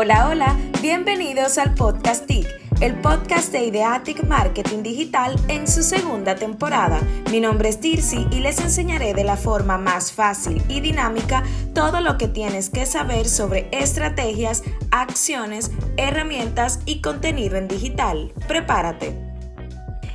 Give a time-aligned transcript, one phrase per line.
[0.00, 2.46] Hola, hola, bienvenidos al podcast TIC,
[2.80, 7.00] el podcast de Ideatic Marketing Digital en su segunda temporada.
[7.32, 11.42] Mi nombre es Tirsi y les enseñaré de la forma más fácil y dinámica
[11.74, 14.62] todo lo que tienes que saber sobre estrategias,
[14.92, 18.32] acciones, herramientas y contenido en digital.
[18.46, 19.28] Prepárate.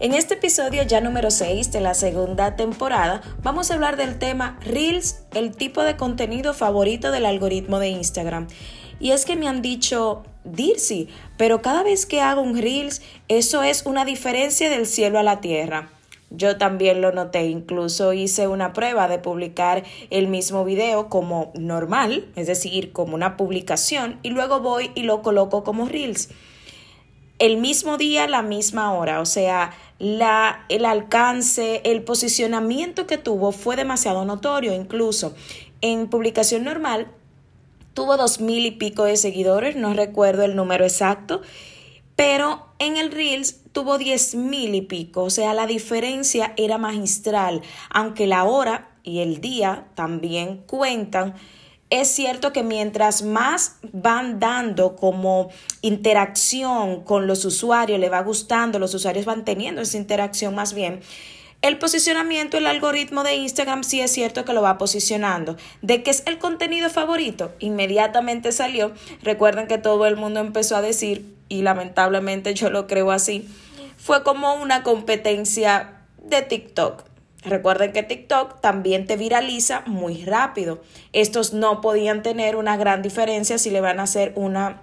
[0.00, 4.56] En este episodio ya número 6 de la segunda temporada vamos a hablar del tema
[4.60, 8.48] Reels, el tipo de contenido favorito del algoritmo de Instagram.
[9.00, 13.62] Y es que me han dicho, Dircy, pero cada vez que hago un Reels, eso
[13.62, 15.90] es una diferencia del cielo a la tierra.
[16.30, 22.26] Yo también lo noté, incluso hice una prueba de publicar el mismo video como normal,
[22.36, 26.28] es decir, como una publicación, y luego voy y lo coloco como Reels.
[27.38, 33.52] El mismo día, la misma hora, o sea, la, el alcance, el posicionamiento que tuvo
[33.52, 35.34] fue demasiado notorio, incluso
[35.80, 37.06] en publicación normal
[37.98, 41.42] tuvo dos mil y pico de seguidores, no recuerdo el número exacto,
[42.14, 47.60] pero en el Reels tuvo diez mil y pico, o sea, la diferencia era magistral,
[47.90, 51.34] aunque la hora y el día también cuentan.
[51.90, 55.48] Es cierto que mientras más van dando como
[55.82, 61.00] interacción con los usuarios, le va gustando, los usuarios van teniendo esa interacción más bien,
[61.60, 65.56] el posicionamiento, el algoritmo de Instagram sí es cierto que lo va posicionando.
[65.82, 67.52] ¿De qué es el contenido favorito?
[67.58, 68.92] Inmediatamente salió.
[69.22, 73.48] Recuerden que todo el mundo empezó a decir, y lamentablemente yo lo creo así,
[73.96, 77.04] fue como una competencia de TikTok.
[77.42, 80.80] Recuerden que TikTok también te viraliza muy rápido.
[81.12, 84.82] Estos no podían tener una gran diferencia si le van a hacer una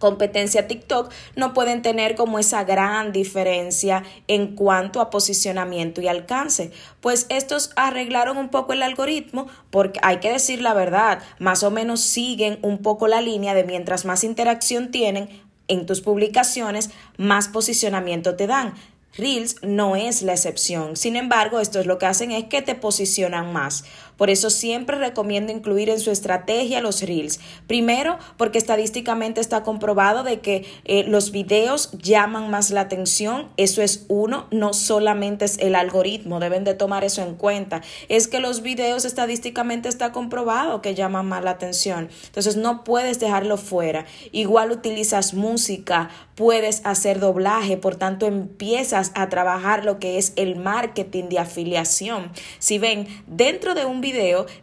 [0.00, 6.72] competencia TikTok no pueden tener como esa gran diferencia en cuanto a posicionamiento y alcance.
[7.00, 11.70] Pues estos arreglaron un poco el algoritmo porque hay que decir la verdad, más o
[11.70, 15.28] menos siguen un poco la línea de mientras más interacción tienen
[15.68, 18.74] en tus publicaciones, más posicionamiento te dan.
[19.16, 20.96] Reels no es la excepción.
[20.96, 23.84] Sin embargo, esto es lo que hacen es que te posicionan más.
[24.20, 27.40] Por eso siempre recomiendo incluir en su estrategia los reels.
[27.66, 33.48] Primero, porque estadísticamente está comprobado de que eh, los videos llaman más la atención.
[33.56, 37.80] Eso es uno, no solamente es el algoritmo, deben de tomar eso en cuenta.
[38.10, 42.10] Es que los videos estadísticamente está comprobado que llaman más la atención.
[42.26, 44.04] Entonces no puedes dejarlo fuera.
[44.32, 50.56] Igual utilizas música, puedes hacer doblaje, por tanto empiezas a trabajar lo que es el
[50.56, 52.32] marketing de afiliación.
[52.58, 54.09] Si ven, dentro de un video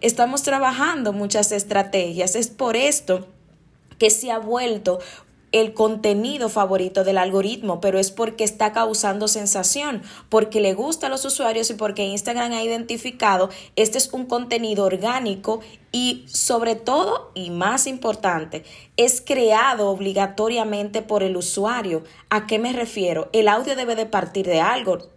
[0.01, 2.35] estamos trabajando muchas estrategias.
[2.35, 3.27] Es por esto
[3.97, 4.99] que se ha vuelto
[5.51, 11.09] el contenido favorito del algoritmo, pero es porque está causando sensación, porque le gusta a
[11.09, 17.31] los usuarios y porque Instagram ha identificado este es un contenido orgánico y sobre todo
[17.33, 18.63] y más importante,
[18.97, 22.03] es creado obligatoriamente por el usuario.
[22.29, 23.29] ¿A qué me refiero?
[23.31, 25.16] El audio debe de partir de algo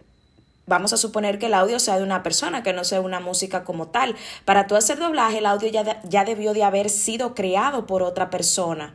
[0.70, 3.64] vamos a suponer que el audio sea de una persona, que no sea una música
[3.64, 4.14] como tal.
[4.44, 8.30] Para tú hacer doblaje, el audio ya, ya debió de haber sido creado por otra
[8.30, 8.94] persona.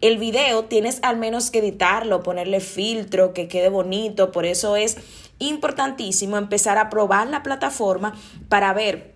[0.00, 4.32] El video tienes al menos que editarlo, ponerle filtro, que quede bonito.
[4.32, 4.96] Por eso es
[5.38, 8.14] importantísimo empezar a probar la plataforma
[8.48, 9.14] para ver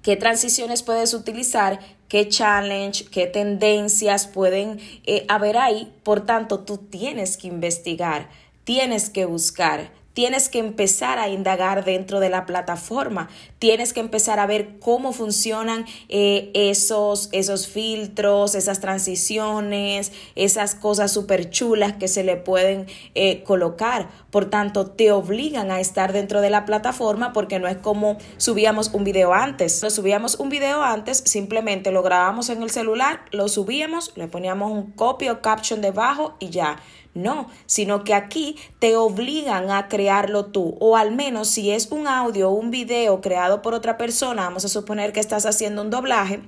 [0.00, 1.78] qué transiciones puedes utilizar,
[2.08, 5.92] qué challenge, qué tendencias pueden eh, haber ahí.
[6.04, 8.30] Por tanto, tú tienes que investigar,
[8.64, 13.28] tienes que buscar tienes que empezar a indagar dentro de la plataforma,
[13.60, 21.12] tienes que empezar a ver cómo funcionan eh, esos, esos filtros, esas transiciones, esas cosas
[21.12, 24.08] súper chulas que se le pueden eh, colocar.
[24.32, 28.90] Por tanto, te obligan a estar dentro de la plataforma porque no es como subíamos
[28.92, 29.80] un video antes.
[29.84, 34.72] Lo subíamos un video antes, simplemente lo grabamos en el celular, lo subíamos, le poníamos
[34.72, 36.76] un copy o caption debajo y ya
[37.14, 42.06] no, sino que aquí te obligan a crearlo tú, o al menos si es un
[42.06, 45.90] audio o un video creado por otra persona, vamos a suponer que estás haciendo un
[45.90, 46.40] doblaje,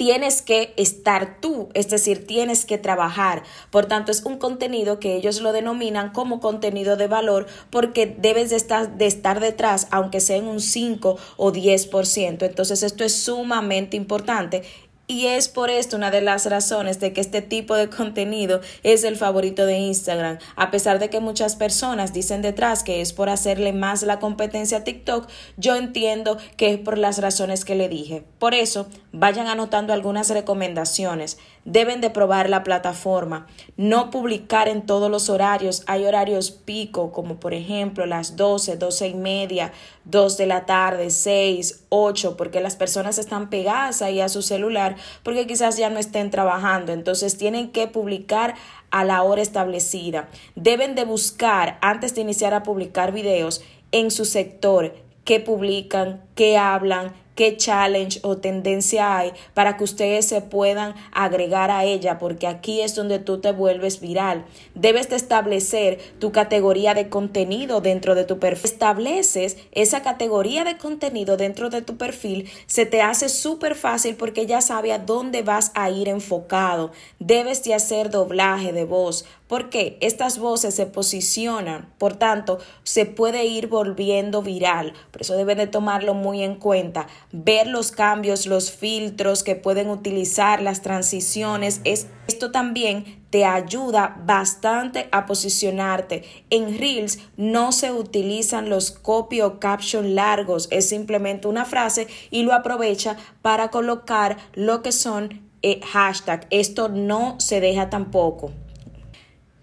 [0.00, 3.42] tienes que estar tú, es decir, tienes que trabajar.
[3.70, 8.48] Por tanto, es un contenido que ellos lo denominan como contenido de valor porque debes
[8.48, 12.46] de estar, de estar detrás, aunque sea en un 5 o 10%.
[12.46, 14.62] Entonces, esto es sumamente importante
[15.10, 19.02] y es por esto una de las razones de que este tipo de contenido es
[19.02, 20.38] el favorito de Instagram.
[20.54, 24.78] A pesar de que muchas personas dicen detrás que es por hacerle más la competencia
[24.78, 25.26] a TikTok,
[25.56, 28.22] yo entiendo que es por las razones que le dije.
[28.38, 31.38] Por eso, vayan anotando algunas recomendaciones.
[31.64, 33.46] Deben de probar la plataforma.
[33.76, 35.82] No publicar en todos los horarios.
[35.86, 39.72] Hay horarios pico, como por ejemplo las 12, 12 y media,
[40.04, 44.96] 2 de la tarde, 6, 8, porque las personas están pegadas ahí a su celular
[45.22, 46.92] porque quizás ya no estén trabajando.
[46.92, 48.54] Entonces tienen que publicar
[48.90, 50.28] a la hora establecida.
[50.56, 56.58] Deben de buscar antes de iniciar a publicar videos en su sector qué publican, qué
[56.58, 62.46] hablan, qué challenge o tendencia hay para que ustedes se puedan agregar a ella, porque
[62.46, 64.44] aquí es donde tú te vuelves viral.
[64.74, 68.60] Debes de establecer tu categoría de contenido dentro de tu perfil.
[68.80, 74.46] Estableces esa categoría de contenido dentro de tu perfil, se te hace súper fácil porque
[74.46, 76.90] ya sabe a dónde vas a ir enfocado.
[77.18, 83.46] Debes de hacer doblaje de voz, porque estas voces se posicionan, por tanto, se puede
[83.46, 84.92] ir volviendo viral.
[85.10, 89.90] Por eso deben de tomarlo muy en cuenta ver los cambios, los filtros que pueden
[89.90, 91.80] utilizar, las transiciones.
[91.82, 96.22] esto también te ayuda bastante a posicionarte.
[96.50, 102.44] En Reels no se utilizan los copy o caption largos, es simplemente una frase y
[102.44, 106.46] lo aprovecha para colocar lo que son eh, hashtag.
[106.50, 108.52] Esto no se deja tampoco.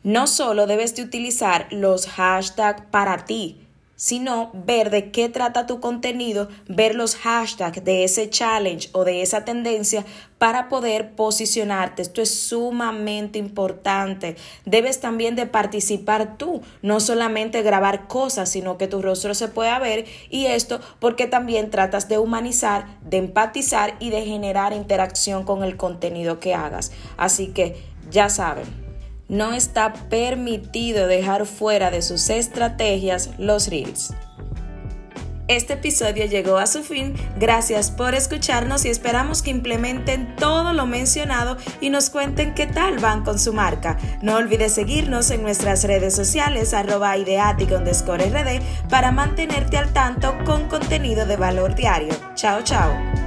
[0.07, 3.67] No solo debes de utilizar los hashtags para ti,
[3.97, 9.21] sino ver de qué trata tu contenido, ver los hashtags de ese challenge o de
[9.21, 10.05] esa tendencia
[10.37, 12.03] para poder posicionarte.
[12.03, 14.37] Esto es sumamente importante.
[14.63, 19.77] Debes también de participar tú, no solamente grabar cosas, sino que tu rostro se pueda
[19.77, 25.65] ver y esto porque también tratas de humanizar, de empatizar y de generar interacción con
[25.65, 26.93] el contenido que hagas.
[27.17, 27.75] Así que
[28.09, 28.86] ya saben
[29.27, 34.13] no está permitido dejar fuera de sus estrategias los reels.
[35.47, 37.13] Este episodio llegó a su fin.
[37.39, 42.99] Gracias por escucharnos y esperamos que implementen todo lo mencionado y nos cuenten qué tal
[42.99, 43.97] van con su marca.
[44.21, 47.15] No olvides seguirnos en nuestras redes sociales arroba
[48.89, 52.13] para mantenerte al tanto con contenido de valor diario.
[52.35, 53.26] Chao, chao.